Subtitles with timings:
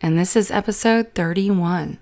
[0.00, 1.98] and this is episode 31.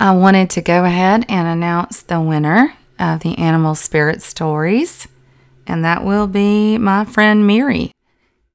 [0.00, 5.06] I wanted to go ahead and announce the winner of the Animal Spirit Stories,
[5.66, 7.92] and that will be my friend Mary.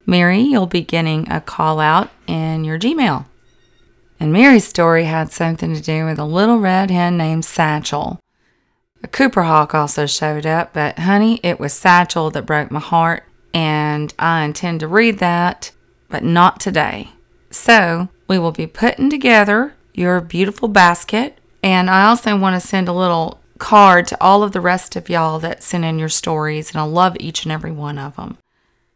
[0.05, 3.25] Mary, you'll be getting a call out in your Gmail.
[4.19, 8.19] And Mary's story had something to do with a little red hen named Satchel.
[9.03, 13.23] A Cooper Hawk also showed up, but honey, it was Satchel that broke my heart
[13.53, 15.71] and I intend to read that,
[16.09, 17.11] but not today.
[17.49, 22.87] So we will be putting together your beautiful basket, and I also want to send
[22.87, 26.71] a little card to all of the rest of y'all that sent in your stories,
[26.71, 28.37] and I love each and every one of them.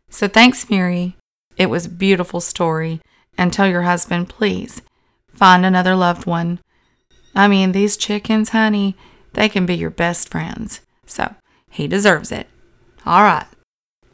[0.09, 1.15] So thanks, Miri.
[1.57, 3.01] It was a beautiful story,
[3.37, 4.81] and tell your husband, please,
[5.33, 6.59] find another loved one.
[7.33, 8.95] I mean, these chickens, honey,
[9.33, 10.81] they can be your best friends.
[11.05, 11.35] So
[11.69, 12.47] he deserves it.
[13.05, 13.47] All right.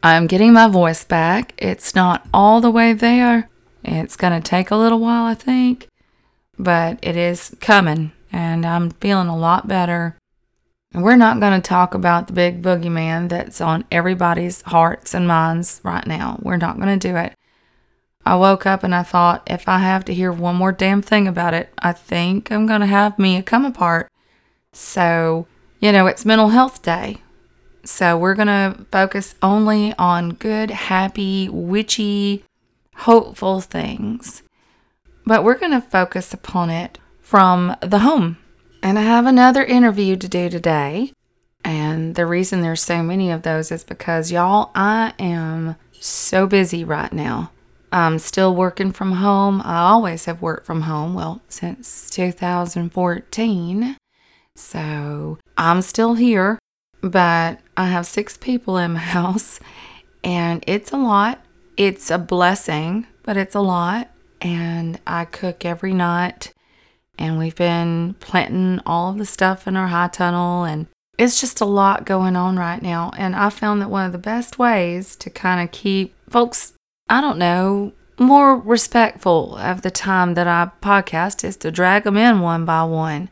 [0.04, 1.54] I'm getting my voice back.
[1.58, 3.50] It's not all the way there.
[3.88, 5.88] It's going to take a little while, I think,
[6.60, 10.18] but it is coming, and I'm feeling a lot better.
[10.94, 15.28] And we're not going to talk about the big boogeyman that's on everybody's hearts and
[15.28, 16.40] minds right now.
[16.42, 17.34] We're not going to do it.
[18.26, 21.28] I woke up and I thought, if I have to hear one more damn thing
[21.28, 24.10] about it, I think I'm going to have me a come apart.
[24.74, 25.48] So,
[25.80, 27.18] you know, it's Mental Health Day.
[27.86, 32.44] So we're going to focus only on good, happy, witchy,
[33.00, 34.44] hopeful things.
[35.26, 38.38] But we're going to focus upon it from the home.
[38.82, 41.12] And I have another interview to do today.
[41.64, 46.84] And the reason there's so many of those is because, y'all, I am so busy
[46.84, 47.52] right now.
[47.92, 49.62] I'm still working from home.
[49.66, 53.98] I always have worked from home, well, since 2014.
[54.56, 56.60] So I'm still here
[57.02, 59.60] but I have six people in my house
[60.24, 61.42] and it's a lot.
[61.78, 64.10] It's a blessing, but it's a lot.
[64.42, 66.52] And I cook every night
[67.20, 70.88] and we've been planting all of the stuff in our high tunnel and
[71.20, 73.12] it's just a lot going on right now.
[73.18, 76.74] And I found that one of the best ways to kind of keep folks,
[77.10, 82.18] I don't know, more respectful of the time that I podcast is to drag them
[82.18, 83.30] in one by one.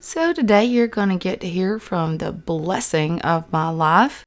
[0.00, 4.24] So, today you're going to get to hear from the blessing of my life.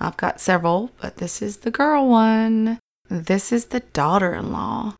[0.00, 2.78] I've got several, but this is the girl one.
[3.08, 4.94] This is the daughter in law.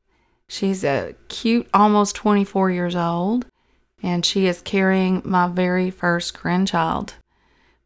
[0.47, 3.47] She's a cute, almost 24 years old,
[4.03, 7.15] and she is carrying my very first grandchild,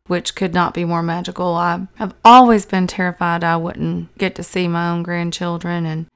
[0.07, 1.55] which could not be more magical.
[1.55, 6.07] I have always been terrified I wouldn't get to see my own grandchildren, and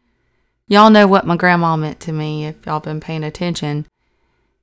[0.67, 3.87] y'all know what my grandma meant to me if y'all been paying attention.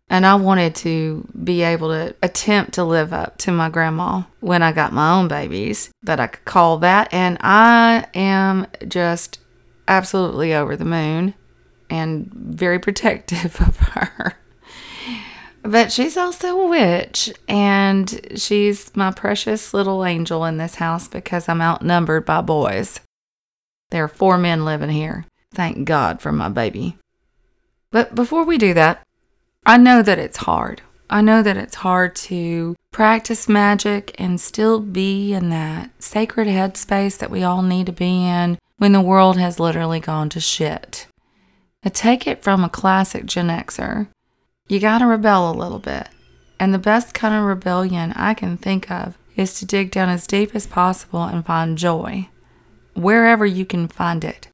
[0.08, 4.62] And I wanted to be able to attempt to live up to my grandma when
[4.62, 7.12] I got my own babies, that I could call that.
[7.12, 9.40] And I am just
[9.88, 11.34] absolutely over the moon
[11.90, 14.38] and very protective of her.
[15.64, 21.50] But she's also a witch, and she's my precious little angel in this house because
[21.50, 23.00] I'm outnumbered by boys.
[23.90, 25.26] There are four men living here.
[25.56, 26.98] Thank God for my baby.
[27.90, 29.02] But before we do that,
[29.66, 30.84] I know that it's hard.
[31.10, 37.18] I know that it's hard to practice magic and still be in that sacred headspace
[37.18, 41.08] that we all need to be in when the world has literally gone to shit.
[41.84, 44.08] Take it from a classic Gen Xer.
[44.68, 46.10] You gotta rebel a little bit.
[46.60, 50.28] And the best kind of rebellion I can think of is to dig down as
[50.28, 52.30] deep as possible and find joy
[52.94, 54.48] wherever you can find it.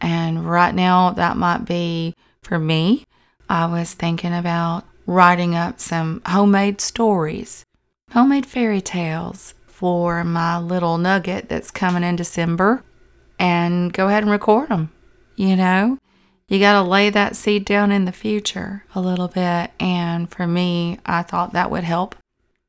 [0.00, 3.04] And right now, that might be for me
[3.48, 7.64] I was thinking about writing up some homemade stories,
[8.12, 12.84] homemade fairy tales for my little nugget that's coming in December
[13.38, 14.92] and go ahead and record them.
[15.36, 15.98] You know,
[16.48, 19.70] you got to lay that seed down in the future a little bit.
[19.78, 22.16] And for me, I thought that would help.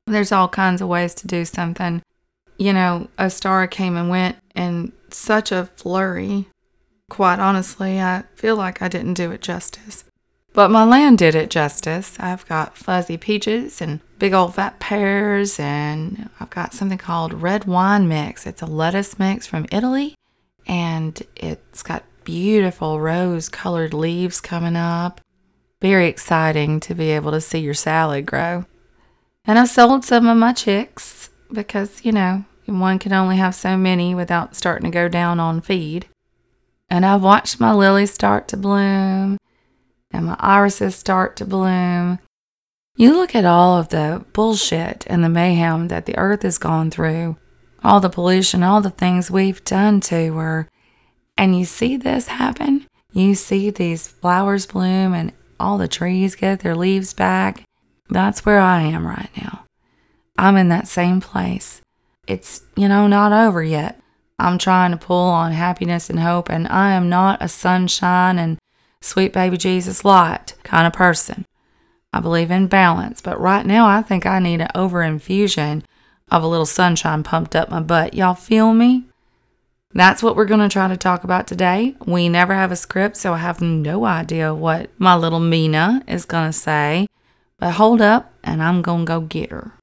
[0.05, 2.01] There's all kinds of ways to do something.
[2.57, 6.47] You know, Ostara came and went in such a flurry.
[7.09, 10.03] Quite honestly, I feel like I didn't do it justice.
[10.59, 12.17] But my land did it justice.
[12.19, 17.63] I've got fuzzy peaches and big old fat pears, and I've got something called red
[17.63, 18.45] wine mix.
[18.45, 20.15] It's a lettuce mix from Italy,
[20.67, 25.21] and it's got beautiful rose colored leaves coming up.
[25.81, 28.65] very exciting to be able to see your salad grow.
[29.45, 33.77] And I've sold some of my chicks because, you know, one can only have so
[33.77, 36.07] many without starting to go down on feed.
[36.89, 39.37] And I've watched my lilies start to bloom
[40.11, 42.19] and my irises start to bloom.
[42.95, 46.91] You look at all of the bullshit and the mayhem that the earth has gone
[46.91, 47.37] through,
[47.83, 50.69] all the pollution, all the things we've done to her,
[51.37, 52.85] and you see this happen.
[53.13, 57.63] You see these flowers bloom and all the trees get their leaves back.
[58.09, 59.65] That's where I am right now.
[60.37, 61.81] I'm in that same place.
[62.27, 63.99] It's, you know, not over yet.
[64.37, 68.57] I'm trying to pull on happiness and hope, and I am not a sunshine and
[69.01, 71.45] sweet baby Jesus light kind of person.
[72.11, 75.83] I believe in balance, but right now I think I need an over infusion
[76.31, 78.13] of a little sunshine pumped up my butt.
[78.13, 79.05] Y'all feel me?
[79.93, 81.95] That's what we're going to try to talk about today.
[82.05, 86.25] We never have a script, so I have no idea what my little Mina is
[86.25, 87.07] going to say.
[87.57, 89.73] But hold up, and I'm going to go get her.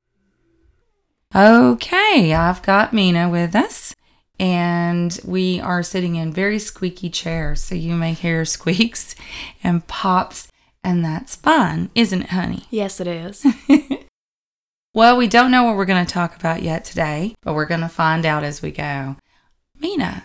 [1.35, 3.96] Okay, I've got Mina with us,
[4.39, 9.15] and we are sitting in very squeaky chairs, so you may hear squeaks
[9.65, 10.49] and pops,
[10.85, 12.65] and that's fine, isn't it, honey?
[12.71, 13.45] Yes, it is.
[14.97, 17.83] Well, we don't know what we're going to talk about yet today, but we're going
[17.83, 19.17] to find out as we go.
[19.79, 20.25] Mina,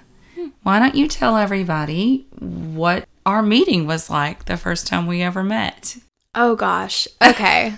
[0.63, 5.43] why don't you tell everybody what our meeting was like the first time we ever
[5.43, 5.97] met?
[6.35, 7.05] oh gosh.
[7.21, 7.73] Okay.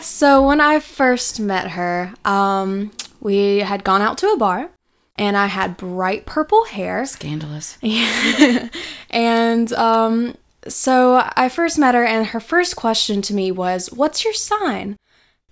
[0.00, 2.90] so when I first met her, um,
[3.20, 4.68] we had gone out to a bar,
[5.16, 7.04] and I had bright purple hair.
[7.06, 7.78] Scandalous.
[9.10, 10.36] and um,
[10.66, 14.96] so I first met her, and her first question to me was, What's your sign?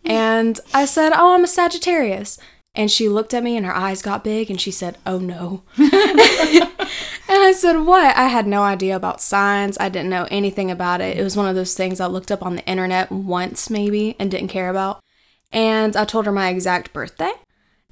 [0.05, 2.39] And I said, Oh, I'm a Sagittarius.
[2.75, 5.62] And she looked at me, and her eyes got big, and she said, Oh no.
[5.77, 5.89] and
[7.29, 8.17] I said, What?
[8.17, 9.77] I had no idea about signs.
[9.79, 11.19] I didn't know anything about it.
[11.19, 14.31] It was one of those things I looked up on the internet once, maybe, and
[14.31, 15.01] didn't care about.
[15.53, 17.33] And I told her my exact birthday.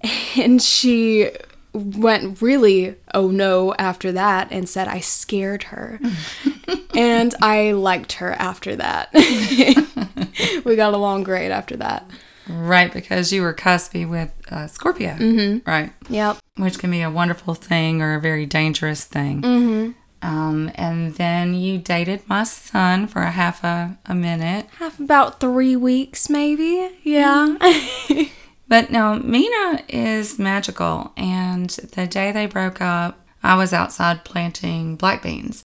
[0.36, 1.30] And she
[1.78, 6.00] went really oh no after that and said I scared her.
[6.94, 9.10] and I liked her after that.
[10.64, 12.08] we got along great after that.
[12.48, 15.10] Right, because you were cuspy with uh, Scorpio.
[15.10, 15.70] Mm-hmm.
[15.70, 15.92] Right.
[16.08, 16.38] Yep.
[16.56, 19.42] Which can be a wonderful thing or a very dangerous thing.
[19.42, 19.90] Mm-hmm.
[20.20, 24.66] Um, and then you dated my son for a half a, a minute.
[24.78, 26.98] Half about three weeks, maybe.
[27.02, 27.56] Yeah.
[28.68, 31.12] But no, Mina is magical.
[31.16, 35.62] And the day they broke up, I was outside planting black beans.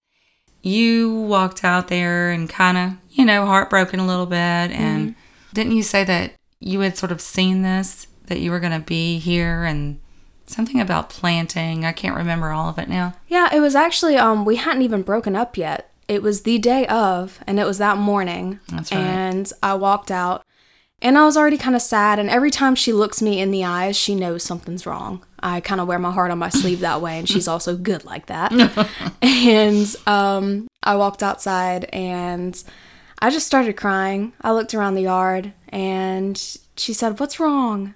[0.61, 4.37] You walked out there and kind of, you know, heartbroken a little bit.
[4.37, 5.15] And
[5.53, 8.79] didn't you say that you had sort of seen this, that you were going to
[8.79, 9.99] be here and
[10.45, 11.83] something about planting?
[11.83, 13.15] I can't remember all of it now.
[13.27, 15.89] yeah, it was actually um we hadn't even broken up yet.
[16.07, 18.59] It was the day of, and it was that morning.
[18.69, 18.99] That's right.
[18.99, 20.43] And I walked out,
[21.03, 22.17] and I was already kind of sad.
[22.17, 25.23] And every time she looks me in the eyes, she knows something's wrong.
[25.41, 28.05] I kind of wear my heart on my sleeve that way, and she's also good
[28.05, 28.53] like that.
[29.21, 32.63] and um, I walked outside, and
[33.19, 34.31] I just started crying.
[34.41, 36.37] I looked around the yard, and
[36.77, 37.93] she said, "What's wrong?"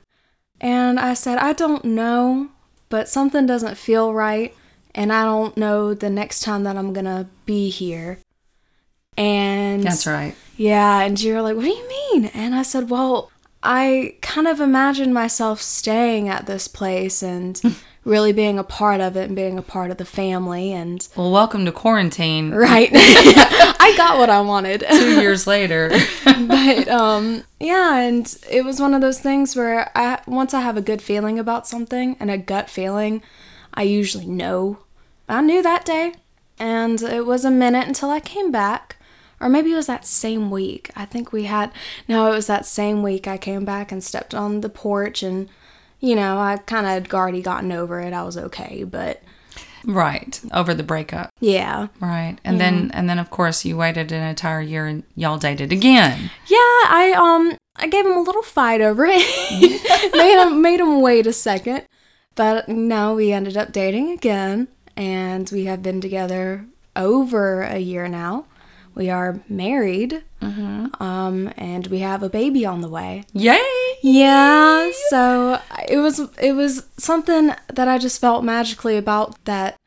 [0.59, 2.50] And I said, I don't know,
[2.89, 4.54] but something doesn't feel right,
[4.94, 8.19] and I don't know the next time that I'm gonna be here.
[9.15, 10.36] And That's right.
[10.57, 12.26] Yeah, and you were like, What do you mean?
[12.33, 13.31] And I said, Well,
[13.64, 17.59] I kind of imagined myself staying at this place and
[18.06, 20.71] really being a part of it and being a part of the family.
[20.73, 24.83] And Well, welcome to quarantine right, I got what I wanted.
[24.90, 25.90] two years later.
[26.23, 30.78] but um yeah and it was one of those things where i once i have
[30.78, 33.23] a good feeling about something and a gut feeling
[33.73, 34.78] i usually know
[35.28, 36.14] i knew that day
[36.59, 38.96] and it was a minute until i came back
[39.39, 41.71] or maybe it was that same week i think we had
[42.07, 45.49] no it was that same week i came back and stepped on the porch and
[45.99, 49.21] you know i kind of had already gotten over it i was okay but
[49.85, 50.39] right.
[50.53, 51.29] Over the breakup.
[51.39, 52.37] yeah Right.
[52.44, 56.29] And then and then of course you waited an entire year and y'all dated again.
[56.47, 60.11] Yeah, I um I gave him a little fight over it.
[60.13, 61.83] made him made him wait a second.
[62.35, 66.65] But no, we ended up dating again and we have been together
[66.95, 68.45] over a year now.
[68.97, 70.23] We are married.
[70.42, 71.01] Mm-hmm.
[71.01, 73.23] Um and we have a baby on the way.
[73.33, 73.97] Yay!
[74.01, 79.77] Yeah, so it was it was something that I just felt magically about that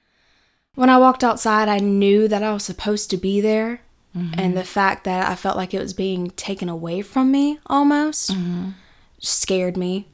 [0.74, 3.82] when I walked outside I knew that I was supposed to be there
[4.16, 4.38] mm-hmm.
[4.38, 8.30] and the fact that I felt like it was being taken away from me almost
[8.30, 8.70] mm-hmm.
[9.18, 10.06] scared me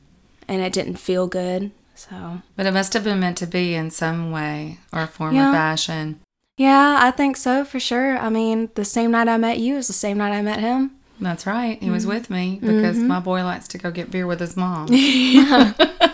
[0.49, 1.71] and it didn't feel good.
[1.95, 5.51] So, But it must have been meant to be in some way or form Yeah.
[5.51, 6.21] or fashion.
[6.57, 8.17] Yeah, I think so for sure.
[8.19, 10.93] I mean, the same night I met you is the same night I met him.
[11.21, 11.83] That's right.
[11.83, 12.13] He was mm-hmm.
[12.13, 13.09] with me because mm-hmm.
[13.09, 14.89] my boy likes to go get beer with his mom.
[14.91, 15.73] Yeah.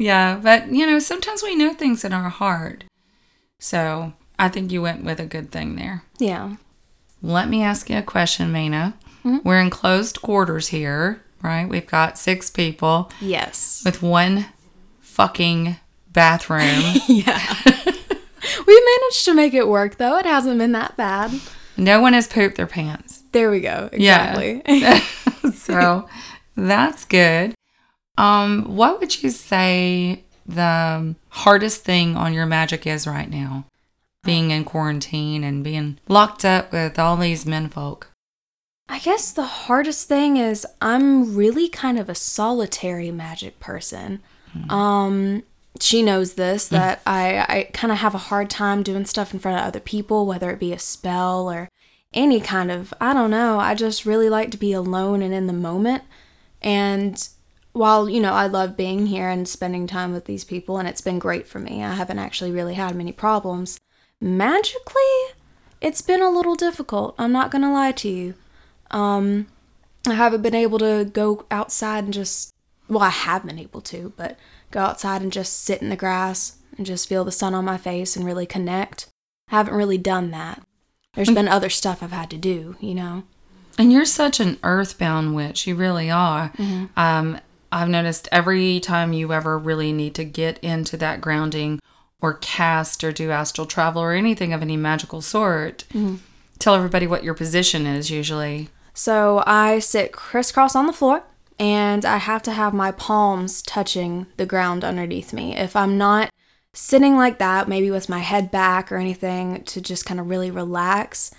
[0.00, 2.84] Yeah, but you know, sometimes we know things in our heart.
[3.58, 6.02] So I think you went with a good thing there.
[6.18, 6.56] yeah.
[7.22, 8.94] Let me ask you a question, Mina.
[9.26, 9.46] Mm-hmm.
[9.46, 11.68] We're in closed quarters here, right?
[11.68, 13.82] We've got six people Yes.
[13.84, 14.46] with one
[15.00, 15.76] fucking
[16.10, 16.94] bathroom.
[17.06, 17.38] Yeah.
[18.66, 20.16] we managed to make it work though.
[20.18, 21.32] It hasn't been that bad.
[21.76, 23.22] no one has pooped their pants.
[23.32, 23.88] There we go.
[23.92, 24.38] Yeah.
[24.38, 25.50] Exactly.
[25.52, 26.08] so
[26.56, 27.54] that's good.
[28.18, 33.64] Um, what would you say the hardest thing on your magic is right now?
[34.24, 38.10] Being in quarantine and being locked up with all these men folk.
[38.88, 44.20] I guess the hardest thing is I'm really kind of a solitary magic person.
[44.68, 45.44] Um
[45.78, 49.40] she knows this that I I kind of have a hard time doing stuff in
[49.40, 51.68] front of other people whether it be a spell or
[52.12, 53.58] any kind of I don't know.
[53.58, 56.04] I just really like to be alone and in the moment.
[56.62, 57.26] And
[57.72, 61.00] while, you know, I love being here and spending time with these people and it's
[61.00, 61.84] been great for me.
[61.84, 63.78] I haven't actually really had many problems.
[64.20, 65.02] Magically,
[65.80, 67.14] it's been a little difficult.
[67.16, 68.34] I'm not going to lie to you.
[68.90, 69.46] Um,
[70.06, 72.52] I haven't been able to go outside and just,
[72.88, 74.36] well, I have been able to, but
[74.70, 77.76] go outside and just sit in the grass and just feel the sun on my
[77.76, 79.08] face and really connect.
[79.50, 80.62] I haven't really done that.
[81.14, 81.34] There's mm.
[81.34, 83.24] been other stuff I've had to do, you know?
[83.78, 85.66] And you're such an earthbound witch.
[85.66, 86.50] You really are.
[86.50, 86.86] Mm-hmm.
[86.98, 87.40] Um,
[87.72, 91.80] I've noticed every time you ever really need to get into that grounding
[92.20, 96.16] or cast or do astral travel or anything of any magical sort, mm-hmm.
[96.58, 98.68] tell everybody what your position is usually.
[98.92, 101.22] So I sit crisscross on the floor
[101.60, 105.54] and I have to have my palms touching the ground underneath me.
[105.54, 106.30] If I'm not
[106.72, 110.50] sitting like that, maybe with my head back or anything to just kind of really
[110.50, 111.30] relax,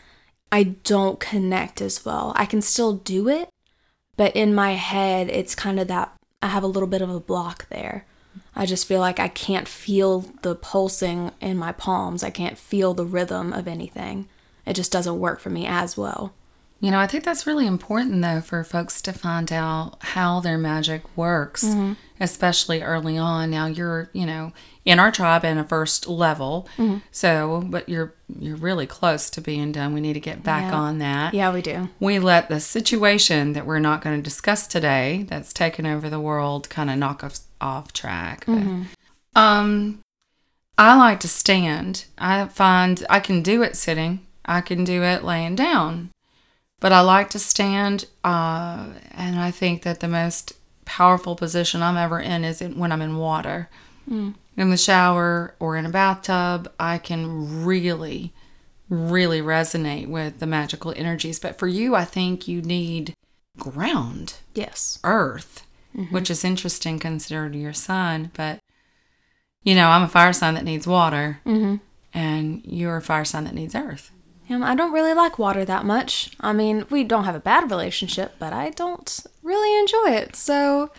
[0.52, 2.34] I don't connect as well.
[2.36, 3.50] I can still do it,
[4.16, 6.14] but in my head, it's kind of that
[6.44, 8.06] I have a little bit of a block there.
[8.56, 12.24] I just feel like I can't feel the pulsing in my palms.
[12.24, 14.30] I can't feel the rhythm of anything.
[14.68, 16.34] It just doesn't work for me as well.
[16.82, 20.58] You know, I think that's really important though for folks to find out how their
[20.58, 21.94] magic works, mm-hmm.
[22.20, 23.52] especially early on.
[23.52, 24.52] Now you're, you know,
[24.84, 26.68] in our tribe in a first level.
[26.78, 26.98] Mm-hmm.
[27.12, 29.94] So, but you're you're really close to being done.
[29.94, 30.78] We need to get back Yeah.
[30.80, 31.36] on that.
[31.36, 31.90] Yeah, we do.
[32.00, 36.20] We let the situation that we're not going to discuss today that's taken over the
[36.20, 38.46] world kind of knock us off track.
[38.48, 38.84] But, mm-hmm.
[39.36, 40.00] Um
[40.80, 42.06] I like to stand.
[42.18, 44.26] I find I can do it sitting.
[44.46, 46.10] I can do it laying down
[46.82, 48.06] but I like to stand.
[48.24, 53.02] Uh, and I think that the most powerful position I'm ever in is when I'm
[53.02, 53.70] in water.
[54.10, 54.36] In
[54.70, 58.34] the shower or in a bathtub, I can really,
[58.90, 61.40] really resonate with the magical energies.
[61.40, 63.14] But for you, I think you need
[63.58, 65.00] ground, Yes.
[65.06, 65.66] earth,
[66.10, 68.32] which is interesting considering your sun.
[68.34, 68.60] But,
[69.64, 71.76] you know, I'm a fire sign that needs water, Mm-hmm.
[72.14, 74.12] and you're a fire sign that needs earth.
[74.52, 76.32] I don't really like water that much.
[76.40, 80.36] I mean, we don't have a bad relationship, but I don't really enjoy it.
[80.36, 80.92] So,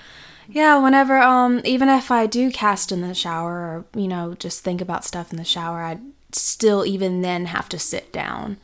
[0.48, 4.64] yeah, whenever, um, even if I do cast in the shower or, you know, just
[4.64, 5.98] think about stuff in the shower, I
[6.32, 8.56] still, even then, have to sit down.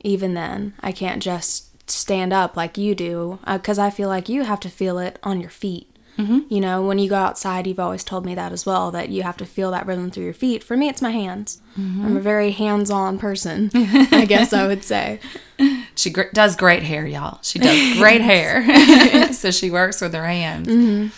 [0.00, 4.44] Even then, I can't just stand up like you do, because I feel like you
[4.44, 5.90] have to feel it on your feet.
[6.18, 6.40] Mm-hmm.
[6.48, 9.22] You know, when you go outside, you've always told me that as well, that you
[9.22, 10.64] have to feel that rhythm through your feet.
[10.64, 11.60] For me, it's my hands.
[11.76, 15.20] I'm a very hands on person, I guess I would say.
[15.98, 17.38] She gr- does great hair, y'all.
[17.40, 19.32] She does great hair.
[19.32, 21.10] so she works with her hands.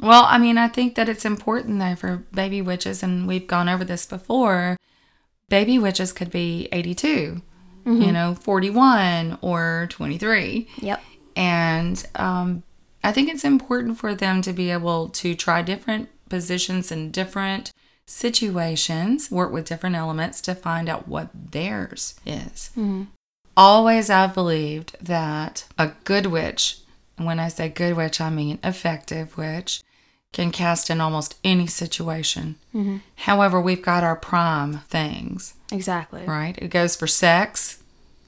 [0.00, 3.68] Well, I mean, I think that it's important though for baby witches, and we've gone
[3.68, 4.78] over this before.
[5.50, 7.42] Baby witches could be 82,
[7.84, 10.66] you know, 41 or 23.
[10.78, 11.02] Yep.
[11.36, 12.62] And um,
[13.04, 17.72] I think it's important for them to be able to try different positions in different
[18.06, 22.70] situations, work with different elements to find out what theirs is.
[22.76, 23.04] Mm-hmm.
[23.56, 26.78] Always I've believed that a good witch,
[27.16, 29.82] when I say good witch, I mean effective witch,
[30.32, 32.56] can cast in almost any situation.
[32.74, 32.98] Mm-hmm.
[33.16, 36.24] However, we've got our prime things Exactly.
[36.24, 36.56] right?
[36.58, 37.82] It goes for sex.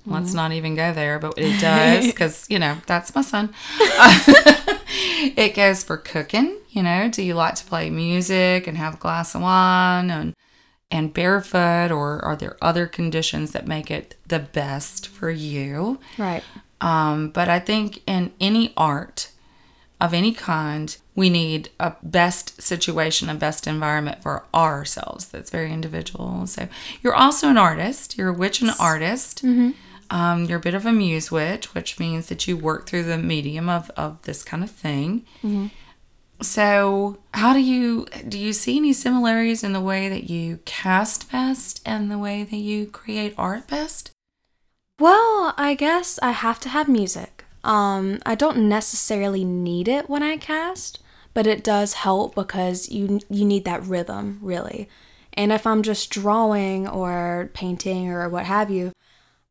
[0.07, 0.37] Let's mm-hmm.
[0.37, 3.55] not even go there, but it does because, you know, that's my son.
[5.37, 6.59] it goes for cooking.
[6.71, 10.35] You know, do you like to play music and have a glass of wine and
[10.91, 15.99] and barefoot, or are there other conditions that make it the best for you?
[16.19, 16.45] Right.
[16.81, 19.31] Um, but I think in any art,
[20.01, 25.27] of any kind, we need a best situation, a best environment for ourselves.
[25.27, 26.47] That's very individual.
[26.47, 26.69] So
[27.03, 28.19] you're also an artist.
[28.19, 29.43] You're a witch and artist.
[30.11, 33.19] Um, you're a bit of a muse witch, which means that you work through the
[33.19, 35.25] medium of, of this kind of thing.
[36.43, 38.39] So, how do you do?
[38.39, 42.57] You see any similarities in the way that you cast best and the way that
[42.57, 44.11] you create art best?
[44.99, 47.45] Well, I guess I have to have music.
[47.63, 51.01] Um, I don't necessarily need it when I cast,
[51.33, 54.89] but it does help because you you need that rhythm, really.
[55.33, 58.93] And if I'm just drawing or painting or what have you,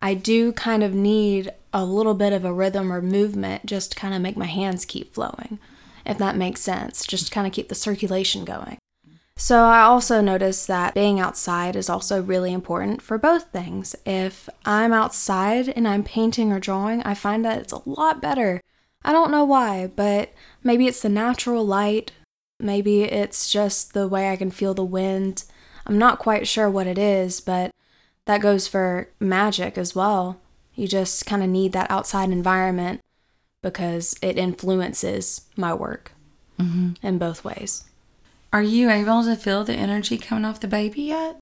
[0.03, 3.97] I do kind of need a little bit of a rhythm or movement just to
[3.97, 5.59] kind of make my hands keep flowing,
[6.05, 7.05] if that makes sense.
[7.05, 8.77] Just to kind of keep the circulation going.
[9.37, 13.95] So I also noticed that being outside is also really important for both things.
[14.05, 18.59] If I'm outside and I'm painting or drawing, I find that it's a lot better.
[19.05, 20.33] I don't know why, but
[20.63, 22.11] maybe it's the natural light,
[22.59, 25.45] maybe it's just the way I can feel the wind.
[25.85, 27.71] I'm not quite sure what it is, but
[28.25, 30.39] that goes for magic as well.
[30.75, 33.01] You just kind of need that outside environment
[33.61, 36.11] because it influences my work
[36.59, 36.93] mm-hmm.
[37.05, 37.85] in both ways.
[38.51, 41.39] Are you able to feel the energy coming off the baby yet?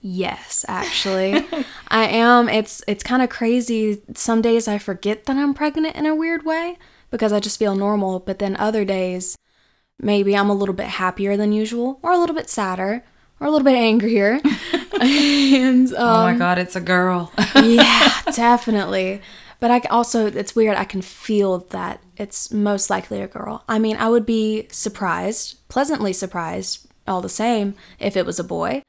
[0.00, 1.46] Yes, actually.
[1.88, 2.48] I am.
[2.48, 4.02] It's it's kind of crazy.
[4.14, 6.76] Some days I forget that I'm pregnant in a weird way
[7.10, 9.36] because I just feel normal, but then other days
[9.98, 13.04] maybe I'm a little bit happier than usual or a little bit sadder
[13.40, 14.40] or a little bit angrier.
[15.00, 17.32] and um, oh my God, it's a girl.
[17.56, 19.20] yeah, definitely.
[19.60, 20.76] But I also, it's weird.
[20.76, 23.64] I can feel that it's most likely a girl.
[23.68, 28.44] I mean, I would be surprised, pleasantly surprised, all the same, if it was a
[28.44, 28.82] boy.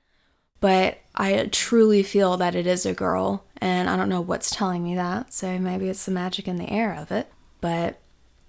[0.59, 4.83] But I truly feel that it is a girl, and I don't know what's telling
[4.83, 5.31] me that.
[5.31, 7.31] So maybe it's the magic in the air of it.
[7.61, 7.99] But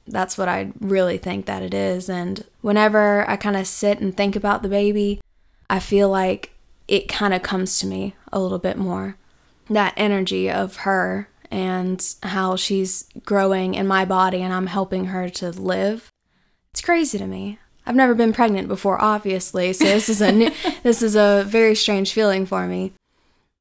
[0.07, 2.09] that's what I really think that it is.
[2.09, 5.21] And whenever I kind of sit and think about the baby,
[5.69, 6.53] I feel like
[6.89, 9.17] it kind of comes to me a little bit more.
[9.69, 15.29] That energy of her and how she's growing in my body and I'm helping her
[15.31, 16.11] to live.
[16.71, 17.59] It's crazy to me.
[17.87, 20.51] I've never been pregnant before, obviously, so this is a new,
[20.83, 22.93] this is a very strange feeling for me.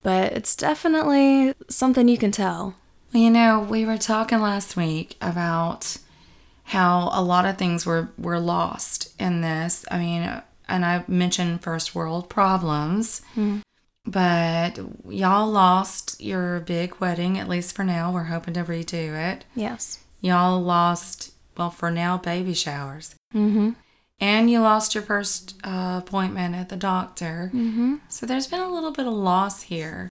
[0.02, 2.76] But it's definitely something you can tell.
[3.12, 5.98] You know, we were talking last week about
[6.65, 9.86] how a lot of things were, were lost in this.
[9.89, 13.21] I mean, and I mentioned first world problems,
[14.06, 18.12] but y'all lost your big wedding, at least for now.
[18.12, 19.45] We're hoping to redo it.
[19.56, 19.99] Yes.
[20.21, 23.15] Y'all lost, well, for now, baby showers.
[23.34, 23.71] Mm-hmm.
[24.19, 27.51] And you lost your first uh, appointment at the doctor.
[27.54, 27.95] Mm-hmm.
[28.08, 30.10] So there's been a little bit of loss here.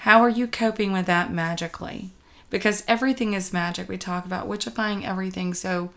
[0.00, 2.10] How are you coping with that magically?
[2.50, 3.88] Because everything is magic.
[3.88, 5.54] We talk about witchifying everything.
[5.54, 5.90] So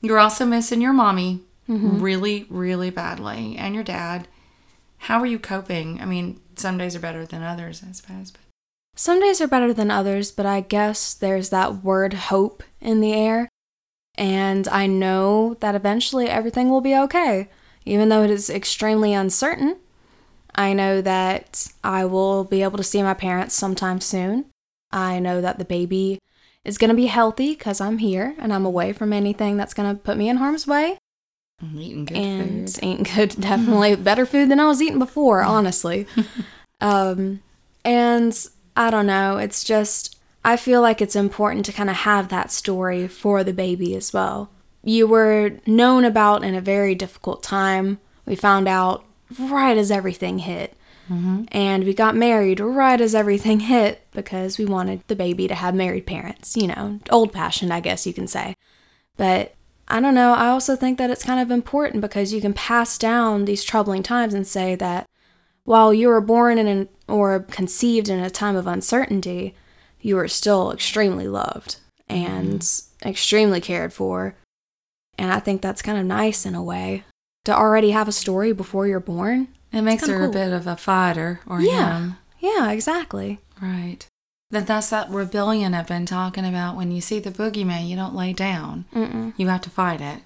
[0.00, 1.40] you're also missing your mommy
[1.70, 2.00] Mm-hmm.
[2.00, 4.26] really, really badly and your dad.
[4.98, 6.00] How are you coping?
[6.00, 8.32] I mean, some days are better than others, I suppose.
[8.32, 8.40] But
[8.96, 13.12] Some days are better than others, but I guess there's that word hope in the
[13.12, 13.48] air.
[14.16, 17.48] And I know that eventually everything will be okay,
[17.86, 19.76] even though it is extremely uncertain.
[20.56, 24.46] I know that I will be able to see my parents sometime soon.
[24.90, 26.18] I know that the baby
[26.64, 29.88] is going to be healthy because I'm here and I'm away from anything that's going
[29.88, 30.98] to put me in harm's way.
[31.62, 32.84] I'm eating good and food.
[32.84, 33.40] eating good, mm-hmm.
[33.40, 36.06] definitely better food than I was eating before, honestly.
[36.80, 37.40] um,
[37.84, 38.46] and
[38.76, 42.50] I don't know, it's just, I feel like it's important to kind of have that
[42.50, 44.50] story for the baby as well.
[44.82, 47.98] You were known about in a very difficult time.
[48.24, 49.04] We found out
[49.38, 50.74] right as everything hit.
[51.10, 51.44] Mm-hmm.
[51.48, 55.74] And we got married right as everything hit because we wanted the baby to have
[55.74, 58.54] married parents, you know, old fashioned, I guess you can say.
[59.16, 59.54] But
[59.90, 62.96] I don't know, I also think that it's kind of important because you can pass
[62.96, 65.06] down these troubling times and say that
[65.64, 69.54] while you were born in an, or conceived in a time of uncertainty,
[70.00, 71.76] you were still extremely loved
[72.08, 72.66] and
[73.04, 74.34] extremely cared for.
[75.18, 77.04] And I think that's kind of nice in a way
[77.44, 79.48] to already have a story before you're born.
[79.72, 80.30] It makes her cool.
[80.30, 81.98] a bit of a fighter or Yeah.
[81.98, 82.16] him.
[82.40, 83.40] Yeah, exactly.
[83.60, 84.06] Right.
[84.50, 86.76] That that's that rebellion I've been talking about.
[86.76, 88.84] When you see the boogeyman, you don't lay down.
[88.94, 89.32] Mm-mm.
[89.36, 90.22] You have to fight it.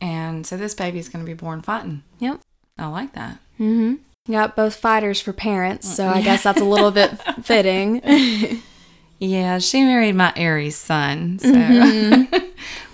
[0.00, 2.02] And so this baby's going to be born fighting.
[2.18, 2.40] Yep.
[2.78, 3.38] I like that.
[3.60, 3.94] Mm-hmm.
[4.32, 7.10] Got both fighters for parents, so I guess that's a little bit
[7.42, 8.00] fitting.
[9.24, 11.38] Yeah, she married my Aries son.
[11.38, 12.46] So Mm-hmm.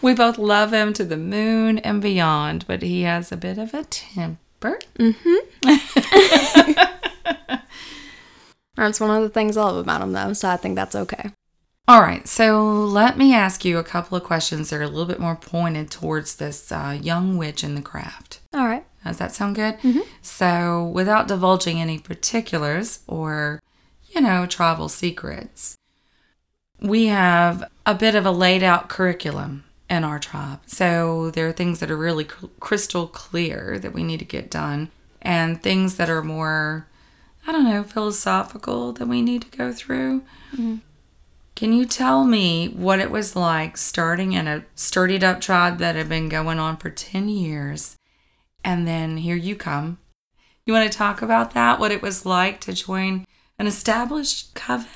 [0.03, 3.73] we both love him to the moon and beyond, but he has a bit of
[3.73, 4.79] a temper.
[8.79, 11.33] That's one of the things I love about him, though, so I think that's okay.
[11.87, 15.07] All right, so let me ask you a couple of questions that are a little
[15.07, 18.41] bit more pointed towards this uh, young witch in the craft.
[18.55, 18.85] All right.
[19.05, 19.79] Does that sound good?
[20.21, 23.63] So, without divulging any particulars or,
[24.11, 25.79] you know, tribal secrets,
[26.81, 30.61] we have a bit of a laid out curriculum in our tribe.
[30.67, 32.27] So, there are things that are really
[32.61, 34.91] crystal clear that we need to get done,
[35.23, 36.88] and things that are more,
[37.49, 40.21] I don't know, philosophical that we need to go through.
[40.53, 40.77] Mm-hmm.
[41.55, 45.97] Can you tell me what it was like starting in a sturdied up tribe that
[45.97, 47.97] had been going on for 10 years?
[48.63, 49.97] And then here you come.
[50.67, 51.81] You want to talk about that?
[51.81, 53.25] What it was like to join
[53.59, 54.87] an established coven?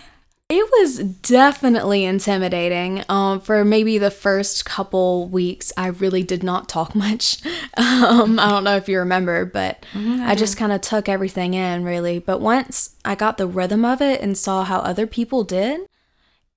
[0.55, 3.05] It was definitely intimidating.
[3.09, 7.43] Um, for maybe the first couple weeks, I really did not talk much.
[7.79, 9.87] Um, I don't know if you remember, but
[10.21, 12.19] I just kind of took everything in, really.
[12.19, 15.87] But once I got the rhythm of it and saw how other people did,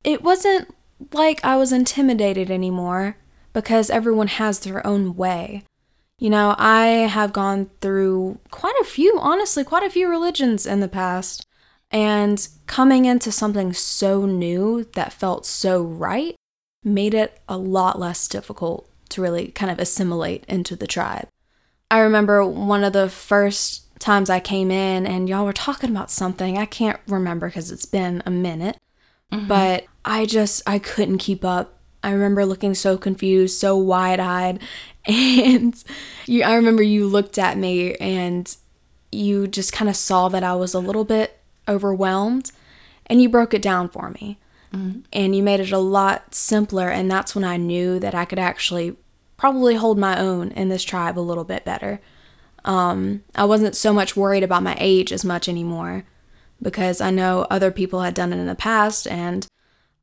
[0.03, 0.75] it wasn't
[1.13, 3.15] like I was intimidated anymore
[3.53, 5.63] because everyone has their own way.
[6.19, 10.81] You know, I have gone through quite a few, honestly, quite a few religions in
[10.81, 11.47] the past.
[11.91, 16.35] And coming into something so new that felt so right
[16.83, 21.27] made it a lot less difficult to really kind of assimilate into the tribe.
[21.89, 26.11] I remember one of the first times I came in and y'all were talking about
[26.11, 26.57] something.
[26.57, 28.77] I can't remember because it's been a minute,
[29.31, 29.47] mm-hmm.
[29.47, 31.79] but I just I couldn't keep up.
[32.03, 34.59] I remember looking so confused, so wide-eyed,
[35.05, 35.83] and
[36.25, 38.55] you I remember you looked at me and
[39.11, 42.51] you just kind of saw that I was a little bit overwhelmed
[43.07, 44.39] and you broke it down for me.
[45.13, 48.39] And you made it a lot simpler and that's when I knew that I could
[48.39, 48.97] actually
[49.37, 52.01] probably hold my own in this tribe a little bit better.
[52.65, 56.03] Um, I wasn't so much worried about my age as much anymore
[56.61, 59.47] because I know other people had done it in the past and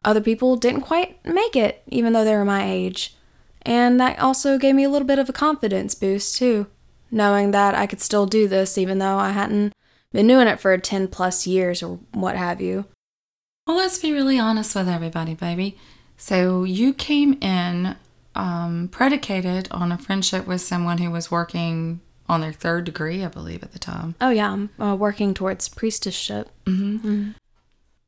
[0.04, 3.14] other people didn't quite make it even though they were my age.
[3.62, 6.66] And that also gave me a little bit of a confidence boost too,
[7.10, 9.74] knowing that I could still do this even though I hadn't
[10.12, 12.86] been doing it for 10 plus years or what have you.
[13.66, 15.78] Well, let's be really honest with everybody, baby.
[16.16, 17.96] So you came in
[18.34, 23.28] um, predicated on a friendship with someone who was working on their third degree, I
[23.28, 24.14] believe, at the time.
[24.20, 26.46] Oh, yeah, I'm uh, working towards priestessship.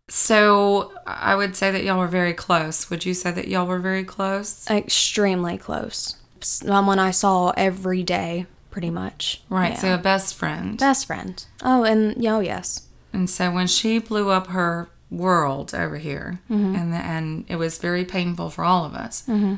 [0.08, 2.90] So I would say that y'all were very close.
[2.90, 4.68] Would you say that y'all were very close?
[4.70, 6.16] Extremely close.
[6.40, 9.40] Someone I saw every day, pretty much.
[9.48, 9.70] Right.
[9.70, 9.78] Yeah.
[9.78, 10.76] So a best friend.
[10.76, 11.46] Best friend.
[11.62, 12.88] Oh, and oh, yes.
[13.12, 16.74] And so when she blew up her world over here, mm-hmm.
[16.74, 19.22] and the, and it was very painful for all of us.
[19.28, 19.54] Mm-hmm.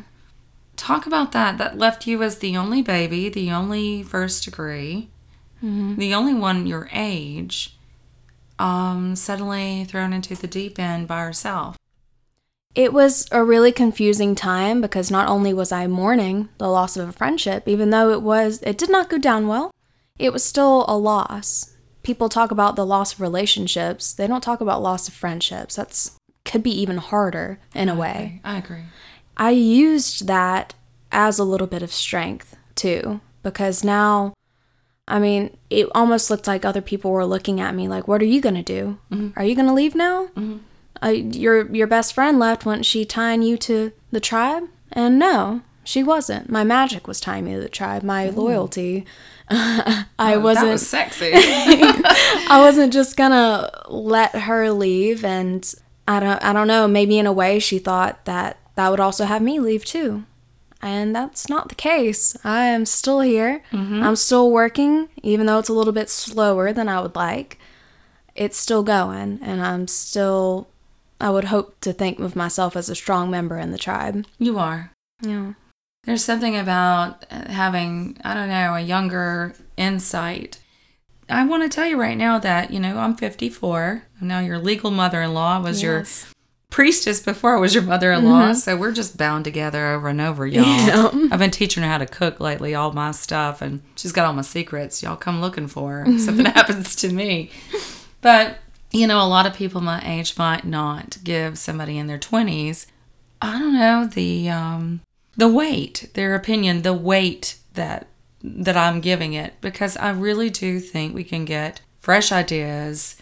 [0.76, 1.56] Talk about that.
[1.56, 5.08] That left you as the only baby, the only first degree,
[5.64, 5.96] mm-hmm.
[5.96, 7.74] the only one your age,
[8.58, 11.78] um, suddenly thrown into the deep end by herself.
[12.76, 17.08] It was a really confusing time because not only was I mourning the loss of
[17.08, 19.70] a friendship, even though it was it did not go down well,
[20.18, 21.74] it was still a loss.
[22.02, 24.12] People talk about the loss of relationships.
[24.12, 25.74] They don't talk about loss of friendships.
[25.76, 28.40] That's could be even harder in a way.
[28.44, 28.84] I agree.
[29.38, 30.74] I used that
[31.10, 34.34] as a little bit of strength too, because now,
[35.08, 38.26] I mean, it almost looked like other people were looking at me like, "What are
[38.26, 38.98] you gonna do?
[39.10, 39.38] Mm-hmm.
[39.38, 40.26] Are you gonna leave now?
[40.36, 40.58] Mm-hmm.
[41.02, 42.64] Uh, your your best friend left.
[42.66, 46.48] Wasn't she tying you to the tribe?" And no, she wasn't.
[46.48, 48.02] My magic was tying me to the tribe.
[48.02, 49.04] My loyalty.
[49.50, 50.66] I Oh, wasn't.
[50.66, 51.30] That was sexy.
[51.34, 55.72] I wasn't just gonna let her leave and
[56.08, 59.24] I don't I don't know, maybe in a way she thought that that would also
[59.24, 60.24] have me leave too.
[60.82, 62.36] And that's not the case.
[62.44, 63.62] I am still here.
[63.72, 67.58] I'm still working even though it's a little bit slower than I would like.
[68.34, 70.68] It's still going and I'm still
[71.20, 74.26] I would hope to think of myself as a strong member in the tribe.
[74.38, 74.92] you are.
[75.20, 75.54] Yeah.
[76.04, 80.60] There's something about having, I don't know, a younger insight.
[81.28, 84.04] I want to tell you right now that, you know, I'm 54.
[84.20, 85.60] I'm now your legal mother in law.
[85.60, 86.04] was your
[86.70, 88.50] priestess before I was your mother in law.
[88.50, 88.54] Mm-hmm.
[88.54, 90.64] So we're just bound together over and over, y'all.
[90.64, 91.28] Yeah.
[91.32, 94.32] I've been teaching her how to cook lately, all my stuff, and she's got all
[94.32, 95.02] my secrets.
[95.02, 96.04] Y'all come looking for her.
[96.06, 97.50] if Something happens to me.
[98.20, 98.58] But,
[98.96, 102.86] you know, a lot of people my age might not give somebody in their 20s,
[103.40, 105.00] I don't know, the um
[105.36, 108.08] the weight, their opinion, the weight that
[108.42, 113.16] that I'm giving it because I really do think we can get fresh ideas,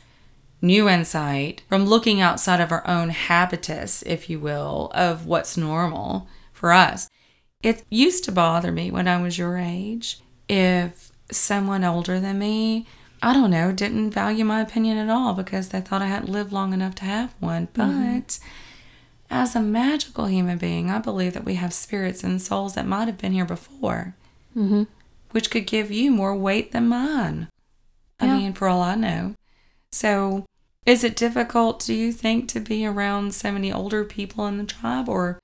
[0.61, 6.29] new insight from looking outside of our own habitus, if you will, of what's normal
[6.53, 7.09] for us.
[7.63, 12.87] It used to bother me when I was your age if someone older than me,
[13.25, 16.53] I don't know, didn't value my opinion at all because they thought I hadn't lived
[16.53, 17.69] long enough to have one.
[17.73, 18.39] But
[19.31, 23.07] as a magical human being, I believe that we have spirits and souls that might
[23.09, 24.15] have been here before,
[24.55, 24.83] Mm-hmm.
[25.31, 27.49] which could give you more weight than mine.
[28.21, 28.37] I Yeah.
[28.37, 29.35] mean, for all I know.
[29.91, 30.45] So,
[30.87, 34.65] is it difficult, do you think, to be around so many older people in the
[34.65, 35.39] tribe, or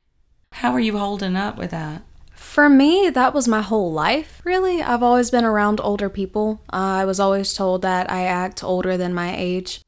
[0.53, 2.03] how are you holding up with that?
[2.41, 4.83] For me, that was my whole life, really.
[4.83, 6.63] I've always been around older people.
[6.73, 9.83] Uh, I was always told that I act older than my age.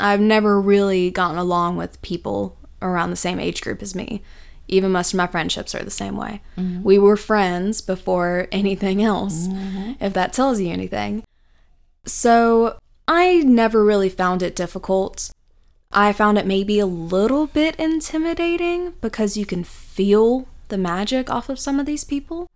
[0.00, 4.22] I've never really gotten along with people around the same age group as me.
[4.66, 6.40] Even most of my friendships are the same way.
[6.82, 9.46] We were friends before anything else,
[10.00, 11.22] if that tells you anything.
[12.06, 15.30] So I never really found it difficult.
[15.92, 21.48] I found it maybe a little bit intimidating because you can feel the magic off
[21.48, 22.48] of some of these people.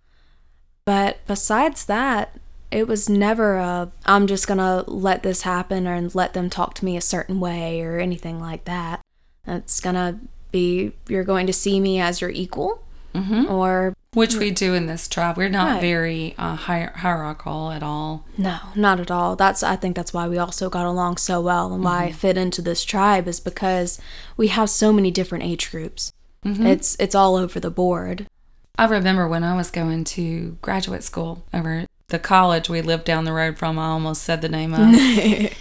[0.85, 2.37] But besides that,
[2.72, 6.85] it was never a I'm just gonna let this happen or let them talk to
[6.85, 9.00] me a certain way or anything like that.
[9.46, 10.18] It's gonna
[10.50, 12.83] be you're going to see me as your equal
[13.48, 15.37] or Which we do in this tribe.
[15.37, 15.81] We're not Right.
[15.81, 18.24] very uh, hier- hierarchical at all.
[18.37, 19.35] No, not at all.
[19.37, 22.37] That's I think that's why we also got along so well and why I fit
[22.37, 24.00] into this tribe is because
[24.37, 26.12] we have so many different age groups.
[26.44, 26.66] Mm-hmm.
[26.66, 28.27] It's it's all over the board.
[28.79, 33.24] I remember when I was going to graduate school over the college we lived down
[33.24, 33.79] the road from.
[33.79, 34.94] I almost said the name of.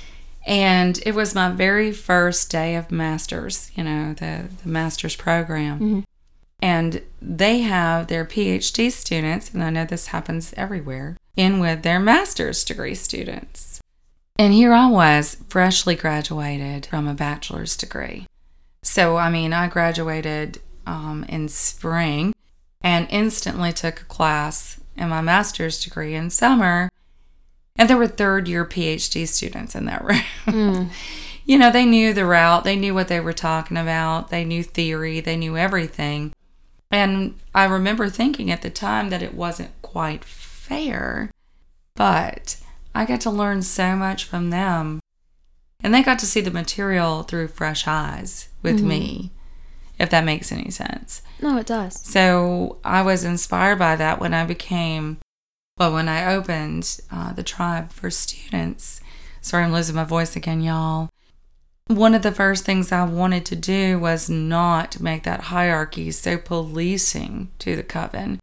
[0.47, 5.79] and it was my very first day of masters, you know, the, the master's program.
[5.79, 5.99] Mm-hmm.
[6.59, 11.99] And they have their PhD students, and I know this happens everywhere, in with their
[11.99, 13.79] master's degree students.
[14.39, 18.25] And here I was, freshly graduated from a bachelor's degree.
[18.81, 22.33] So, I mean, I graduated um, in spring
[22.81, 26.89] and instantly took a class in my master's degree in summer.
[27.75, 30.03] And there were third year PhD students in that
[30.47, 30.89] room.
[31.45, 34.63] you know, they knew the route, they knew what they were talking about, they knew
[34.63, 36.33] theory, they knew everything.
[36.89, 41.31] And I remember thinking at the time that it wasn't quite fair,
[41.95, 42.57] but
[42.95, 44.99] I got to learn so much from them.
[45.81, 49.31] And they got to see the material through fresh eyes with me,
[49.99, 51.21] if that makes any sense.
[51.41, 51.99] No, it does.
[52.01, 55.17] So I was inspired by that when I became,
[55.77, 59.01] well, when I opened uh, the tribe for students.
[59.41, 61.09] Sorry, I'm losing my voice again, y'all.
[61.87, 66.37] One of the first things I wanted to do was not make that hierarchy so
[66.37, 68.39] policing to the coven.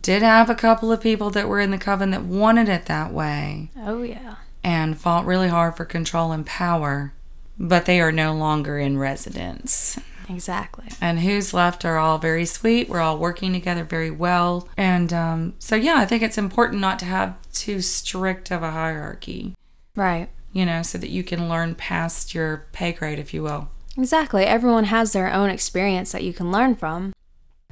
[0.00, 3.12] Did have a couple of people that were in the coven that wanted it that
[3.12, 4.36] way Oh yeah.
[4.62, 7.12] and fought really hard for control and power,
[7.60, 9.98] but they are no longer in residence.
[10.30, 10.86] Exactly.
[11.00, 12.88] And who's left are all very sweet.
[12.88, 14.68] We're all working together very well.
[14.76, 18.70] And um, so, yeah, I think it's important not to have too strict of a
[18.70, 19.54] hierarchy,
[19.96, 20.28] Right.
[20.52, 23.70] you know, so that you can learn past your pay grade, if you will.
[23.98, 24.44] Exactly.
[24.44, 27.12] Everyone has their own experience that you can learn from.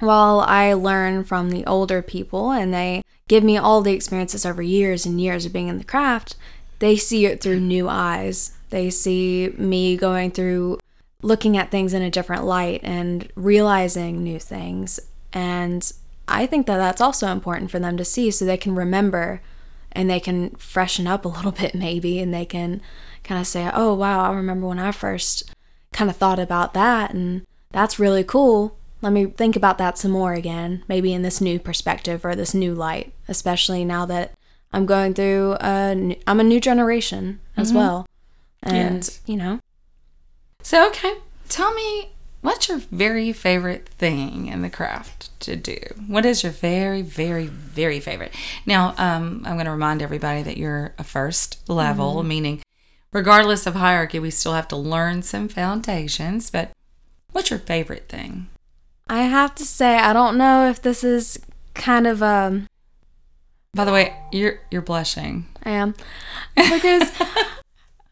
[0.01, 4.63] While I learn from the older people and they give me all the experiences over
[4.63, 6.35] years and years of being in the craft,
[6.81, 8.53] they see it through new eyes.
[8.71, 10.79] They see me going through
[11.23, 15.01] looking at things in a different light and realizing new things.
[15.33, 15.91] And
[16.29, 19.41] I think that that's also important for them to see so they can remember
[19.93, 22.81] and they can freshen up a little bit, maybe, and they can
[23.25, 25.53] kind of say, oh, wow, I remember when I first
[25.93, 28.77] kind of thought about that, and that's really cool.
[29.01, 32.55] Let me think about that some more again, maybe in this new perspective or this
[32.55, 34.33] new light, especially now that
[34.73, 37.79] I'm going through a, n- I'm a new generation as mm-hmm.
[37.79, 38.07] well.
[38.69, 39.21] And, Yes.
[39.27, 39.61] you know,
[40.63, 41.15] So, okay,
[41.49, 45.79] tell me what's your very favorite thing in the craft to do?
[46.07, 48.35] What is your very, very, very favorite?
[48.67, 52.61] Now, um, I'm going to remind everybody that you're a first level, meaning
[53.13, 56.51] regardless of hierarchy, we still have to learn some foundations.
[56.51, 56.71] But
[57.33, 58.49] what's your favorite thing?
[59.09, 61.39] I have to say, I don't know if this is
[61.75, 62.67] kind of, um,
[63.75, 65.47] By the way, you're you're blushing.
[65.63, 65.95] I am.
[66.57, 67.11] Because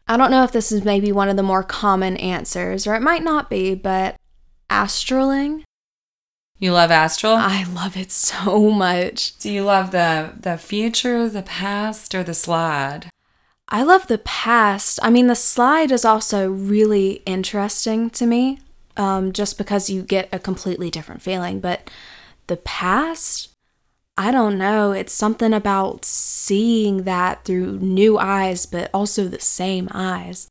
[0.07, 3.01] I don't know if this is maybe one of the more common answers, or it
[3.01, 4.15] might not be, but
[4.69, 5.63] astraling.
[6.59, 7.35] You love astral.
[7.35, 9.37] I love it so much.
[9.37, 13.09] Do you love the the future, the past, or the slide?
[13.69, 14.97] I love the past.
[15.03, 18.59] I mean, the slide is also really interesting to me,
[18.95, 21.59] um, just because you get a completely different feeling.
[21.59, 21.89] But
[22.47, 23.46] the past,
[24.17, 24.93] I don't know.
[24.93, 30.49] It's something about seeing that through new eyes, but also the same eyes.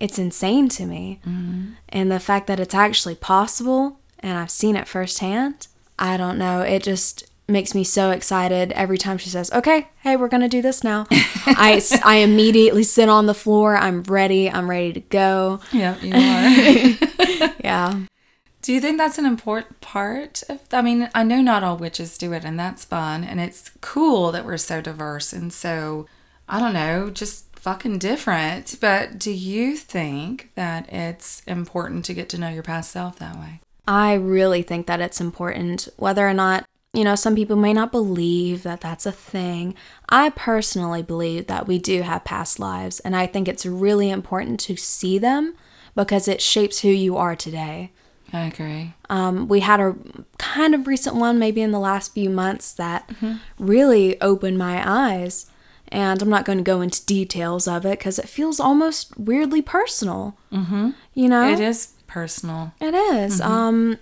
[0.00, 1.20] It's insane to me.
[1.26, 1.72] Mm-hmm.
[1.90, 5.66] And the fact that it's actually possible and I've seen it firsthand,
[5.98, 6.62] I don't know.
[6.62, 10.48] It just makes me so excited every time she says, Okay, hey, we're going to
[10.48, 11.06] do this now.
[11.10, 13.76] I, I immediately sit on the floor.
[13.76, 14.50] I'm ready.
[14.50, 15.60] I'm ready to go.
[15.70, 17.52] Yeah, you are.
[17.62, 18.06] Yeah.
[18.62, 22.16] Do you think that's an important part of I mean, I know not all witches
[22.16, 26.06] do it and that's fun and it's cool that we're so diverse and so
[26.48, 28.76] I don't know, just fucking different.
[28.80, 33.36] But do you think that it's important to get to know your past self that
[33.36, 33.60] way?
[33.86, 37.90] I really think that it's important, whether or not, you know, some people may not
[37.90, 39.74] believe that that's a thing.
[40.08, 44.60] I personally believe that we do have past lives, and I think it's really important
[44.60, 45.54] to see them
[45.96, 47.92] because it shapes who you are today.
[48.32, 48.94] I agree.
[49.10, 49.94] Um, we had a
[50.38, 53.10] kind of recent one, maybe in the last few months, that
[53.58, 55.46] really opened my eyes.
[55.88, 59.60] And I'm not going to go into details of it because it feels almost weirdly
[59.60, 60.38] personal.
[60.50, 60.90] Mm-hmm.
[61.12, 62.72] You know, It is personal.
[62.80, 63.40] It is.
[63.40, 63.98] Um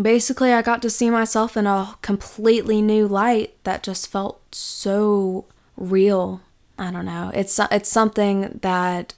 [0.00, 5.44] basically I got to see myself in a completely new light that just felt so
[5.76, 6.40] real.
[6.78, 7.30] I don't know.
[7.34, 9.14] It's it's something that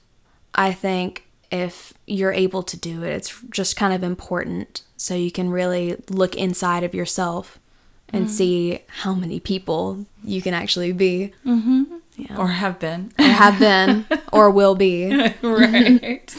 [0.54, 1.25] I think
[1.62, 5.96] if you're able to do it, it's just kind of important so you can really
[6.08, 7.58] look inside of yourself
[8.12, 8.34] and mm-hmm.
[8.34, 11.84] see how many people you can actually be mm-hmm.
[12.38, 13.12] Or have been.
[13.18, 15.14] or have been or will be.
[15.42, 16.36] right.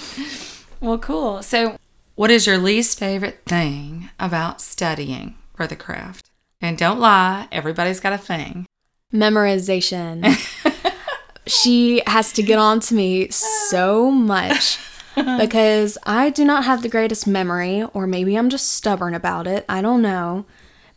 [0.82, 1.44] well, cool.
[1.44, 1.78] So,
[2.16, 6.32] what is your least favorite thing about studying for the craft?
[6.60, 8.66] And don't lie, everybody's got a thing.
[9.14, 10.26] memorization.
[11.48, 14.80] she has to get on to me so much
[15.40, 19.66] because I do not have the greatest memory, or maybe I'm just stubborn about it.
[19.68, 20.46] I don't know.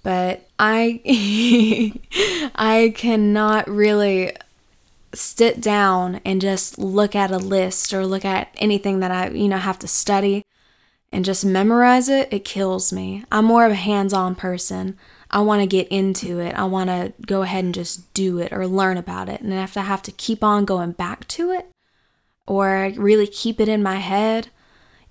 [0.03, 1.01] But I
[2.55, 4.33] I cannot really
[5.15, 9.49] sit down and just look at a list or look at anything that I, you
[9.49, 10.45] know, have to study
[11.13, 13.25] and just memorize it, it kills me.
[13.33, 14.97] I'm more of a hands on person.
[15.31, 16.55] I want to get into it.
[16.55, 19.41] I want to go ahead and just do it or learn about it.
[19.41, 21.67] And if I have to keep on going back to it
[22.51, 24.49] or really keep it in my head,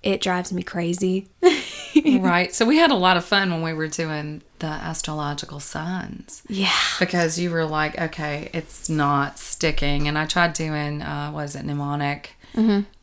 [0.02, 1.26] it drives me crazy.
[2.20, 2.54] right.
[2.54, 6.76] So, we had a lot of fun when we were doing the astrological signs yeah.
[6.98, 10.06] because you were like, okay, it's not sticking.
[10.06, 12.36] And I tried doing, uh, was it mnemonic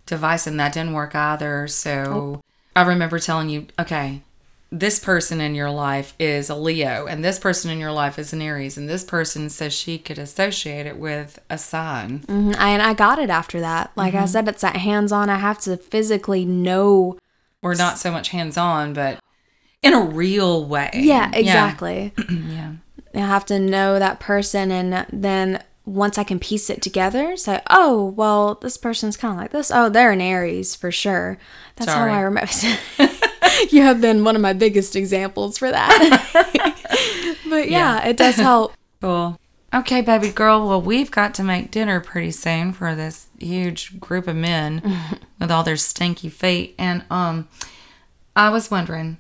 [0.06, 1.68] device, and that didn't work either.
[1.68, 2.44] So,
[2.76, 4.22] I remember telling you, okay,
[4.72, 8.34] this person in your life is a Leo, and this person in your life is
[8.34, 12.20] an Aries, and this person says she could associate it with a sign.
[12.28, 12.56] Mhm.
[12.60, 13.92] And I got it after that.
[13.96, 15.30] Like I said, it's that hands on.
[15.30, 17.18] I have to physically know.
[17.62, 19.20] Or not so much hands on, but
[19.82, 20.92] in a real way.
[20.94, 22.14] Yeah, exactly.
[22.30, 22.72] Yeah.
[23.16, 27.62] I have to know that person, and then once I can piece it together, say,
[27.70, 29.72] oh, well, this person's kind of like this.
[29.74, 31.38] Oh, they're an Aries for sure.
[31.78, 32.12] That's Sorry.
[32.12, 32.52] how I remember.
[33.70, 36.76] you have been one of my biggest examples for that.
[37.50, 38.74] but yeah, it does help.
[39.00, 39.40] Cool.
[39.72, 40.68] Okay, baby girl.
[40.68, 44.82] Well, we've got to make dinner pretty soon for this huge group of men
[45.40, 46.74] with all their stinky feet.
[46.80, 47.48] And um,
[48.36, 49.20] I was wondering,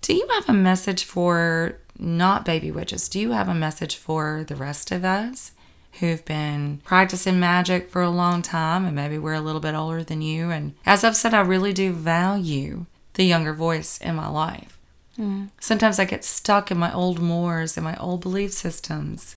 [0.00, 3.08] do you have a message for not baby witches?
[3.08, 5.50] Do you have a message for the rest of us
[5.94, 10.04] who've been practicing magic for a long time and maybe we're a little bit older
[10.04, 10.50] than you?
[10.50, 12.86] And as I've said, I really do value
[13.16, 14.78] the younger voice in my life.
[15.18, 15.50] Mm.
[15.60, 19.34] Sometimes I get stuck in my old mores and my old belief systems.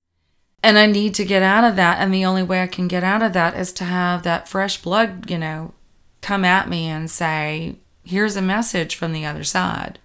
[0.62, 2.00] And I need to get out of that.
[2.00, 4.82] And the only way I can get out of that is to have that fresh
[4.82, 5.74] blood, you know,
[6.22, 10.00] come at me and say, here's a message from the other side.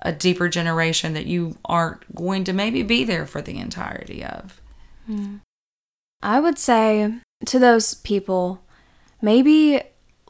[0.00, 4.60] A deeper generation that you aren't going to maybe be there for the entirety of.
[5.08, 5.40] Mm.
[6.20, 7.14] I would say
[7.46, 8.64] to those people,
[9.20, 9.82] maybe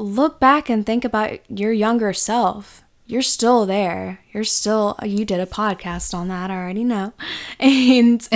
[0.02, 2.82] look back and think about your younger self.
[3.06, 4.20] You're still there.
[4.32, 7.12] You're still, you did a podcast on that, I already know.
[7.60, 8.26] And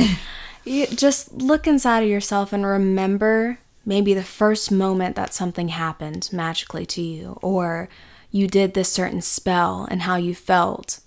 [0.65, 6.29] you just look inside of yourself and remember maybe the first moment that something happened
[6.33, 7.89] magically to you, or
[8.31, 11.01] you did this certain spell and how you felt.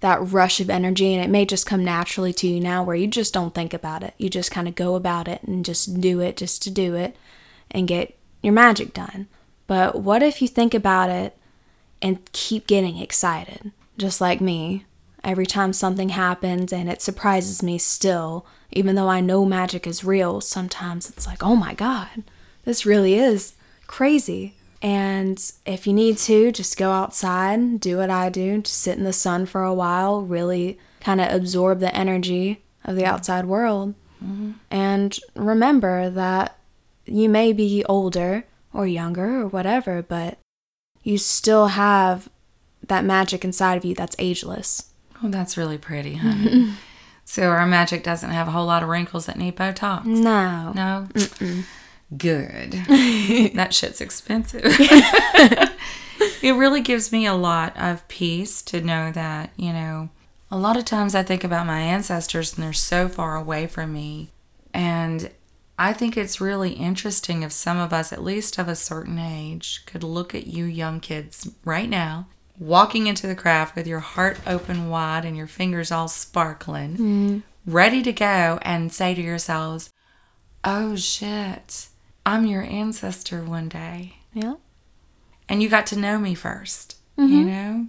[0.00, 3.06] That rush of energy, and it may just come naturally to you now where you
[3.06, 4.14] just don't think about it.
[4.18, 7.16] You just kind of go about it and just do it just to do it
[7.70, 9.28] and get your magic done.
[9.66, 11.36] But what if you think about it
[12.02, 14.84] and keep getting excited, just like me?
[15.22, 20.04] Every time something happens and it surprises me still, even though I know magic is
[20.04, 22.24] real, sometimes it's like, oh my God,
[22.64, 23.54] this really is
[23.86, 24.54] crazy.
[24.82, 29.04] And if you need to, just go outside, do what I do, just sit in
[29.04, 33.94] the sun for a while, really kind of absorb the energy of the outside world.
[34.22, 34.52] Mm-hmm.
[34.70, 36.58] And remember that
[37.06, 38.44] you may be older
[38.74, 40.38] or younger or whatever, but
[41.02, 42.28] you still have
[42.88, 44.90] that magic inside of you that's ageless.
[45.22, 46.74] Oh, that's really pretty, honey.
[47.24, 50.04] so our magic doesn't have a whole lot of wrinkles that need Botox.
[50.04, 50.72] No.
[50.74, 51.08] No?
[52.16, 52.72] Good.
[53.54, 54.62] that shit's expensive.
[56.42, 60.10] it really gives me a lot of peace to know that, you know,
[60.50, 63.92] a lot of times I think about my ancestors and they're so far away from
[63.92, 64.30] me.
[64.72, 65.30] And
[65.78, 69.84] I think it's really interesting if some of us, at least of a certain age,
[69.86, 74.38] could look at you young kids right now, walking into the craft with your heart
[74.46, 77.38] open wide and your fingers all sparkling, mm-hmm.
[77.66, 79.90] ready to go, and say to yourselves,
[80.62, 81.88] Oh shit,
[82.24, 84.54] I'm your ancestor one day Yeah.
[85.48, 87.46] and you got to know me 1st you mm-hmm.
[87.46, 87.86] know?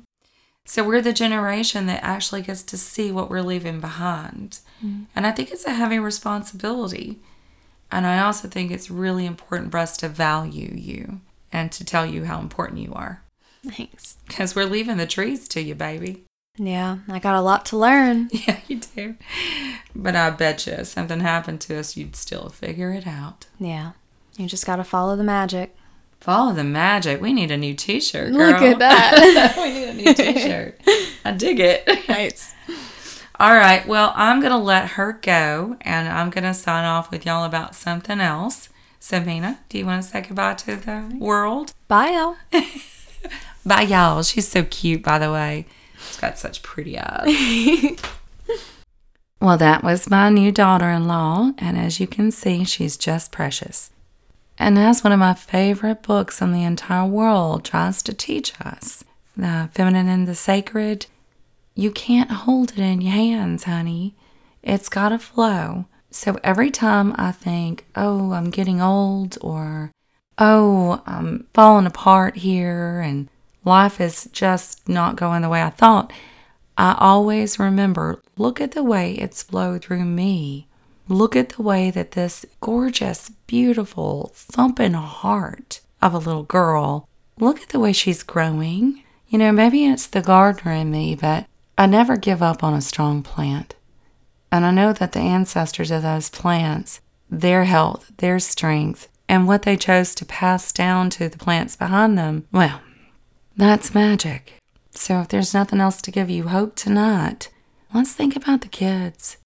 [0.66, 4.60] So we're the generation that actually gets to see what we're leaving behind.
[4.84, 5.04] Mm-hmm.
[5.16, 7.20] And I think it's a heavy responsibility.
[7.92, 11.22] And I also think it's really important for us to value you
[11.52, 13.22] and to tell you how important you are.
[13.66, 14.18] Thanks.
[14.28, 16.24] Because we're leaving the trees to you, baby.
[16.58, 18.30] Yeah, I got a lot to learn.
[18.48, 19.16] Yeah, you do.
[19.96, 23.48] But I bet you if something happened to us, you'd still figure it out.
[23.60, 23.92] Yeah.
[24.38, 25.76] You just got to follow the magic.
[26.20, 27.22] Follow the magic.
[27.22, 28.32] We need a new t shirt.
[28.32, 29.56] Look at that.
[29.58, 30.80] we need a new t shirt.
[31.26, 31.88] I dig it.
[32.10, 32.54] nice.
[33.38, 33.86] All right.
[33.86, 37.44] Well, I'm going to let her go and I'm going to sign off with y'all
[37.44, 38.70] about something else.
[39.00, 41.74] Sabina, do you want to say goodbye to the world?
[41.88, 42.38] Bye, y'all.
[43.66, 44.24] Bye, y'all.
[44.24, 45.66] She's so cute, by the way.
[46.08, 48.00] She's got such pretty eyes.
[49.42, 51.52] well, that was my new daughter in law.
[51.58, 53.92] And as you can see, she's just precious.
[54.58, 59.04] And as one of my favorite books in the entire world tries to teach us,
[59.36, 61.08] The Feminine and the Sacred,
[61.76, 64.16] you can't hold it in your hands, honey.
[64.64, 65.86] It's got to flow.
[66.10, 69.92] So every time I think, oh, I'm getting old, or
[70.38, 73.28] oh, I'm falling apart here, and
[73.66, 76.14] life is just not going the way I thought,
[76.78, 80.68] I always remember look at the way it's flowed through me.
[81.08, 87.08] Look at the way that this gorgeous, beautiful, thumping heart of a little girl,
[87.40, 89.04] look at the way she's growing.
[89.28, 91.46] You know, maybe it's the gardener in me, but
[91.78, 93.76] I never give up on a strong plant.
[94.52, 99.64] And I know that the ancestors of those plants, their health, their strength, and what
[99.64, 102.80] they chose to pass down to the plants behind them, well,
[103.58, 104.54] that's magic.
[104.92, 107.50] So if there's nothing else to give you hope tonight,
[107.94, 109.38] let's think about the kids.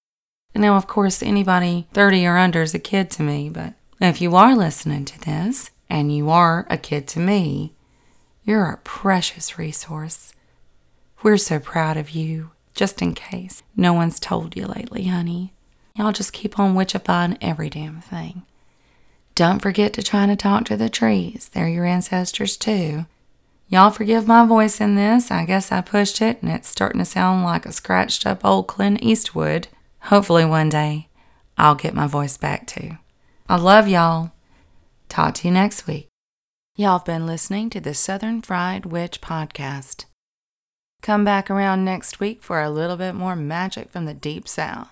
[0.54, 4.36] Now, of course, anybody 30 or under is a kid to me, but if you
[4.36, 7.74] are listening to this and you are a kid to me,
[8.44, 10.32] you're a precious resource.
[11.22, 15.52] We're so proud of you, just in case no one's told you lately, honey.
[15.94, 18.42] Y'all just keep on witchifying every damn thing.
[19.34, 21.50] Don't forget to try to talk to the trees.
[21.52, 23.04] They're your ancestors too.
[23.68, 25.30] Y'all forgive my voice in this.
[25.30, 28.66] I guess I pushed it and it's starting to sound like a scratched up old
[28.66, 29.68] Clint Eastwood.
[30.04, 31.08] Hopefully, one day
[31.58, 32.92] I'll get my voice back too.
[33.46, 34.32] I love y'all.
[35.10, 36.08] Talk to you next week.
[36.76, 40.06] Y'all have been listening to the Southern Fried Witch Podcast.
[41.02, 44.90] Come back around next week for a little bit more magic from the Deep South.